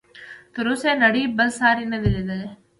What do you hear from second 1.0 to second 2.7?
نړۍ بل ساری نه دی لیدلی.